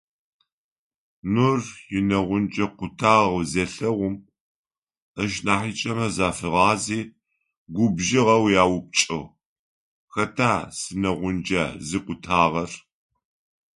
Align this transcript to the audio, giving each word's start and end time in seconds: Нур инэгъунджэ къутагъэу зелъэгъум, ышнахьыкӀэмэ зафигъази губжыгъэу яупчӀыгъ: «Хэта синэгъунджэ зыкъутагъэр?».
Нур 1.33 1.59
инэгъунджэ 1.97 2.65
къутагъэу 2.77 3.41
зелъэгъум, 3.51 4.15
ышнахьыкӀэмэ 5.23 6.07
зафигъази 6.15 7.01
губжыгъэу 7.75 8.45
яупчӀыгъ: 8.63 9.27
«Хэта 10.13 10.51
синэгъунджэ 10.77 11.63
зыкъутагъэр?». 11.87 12.71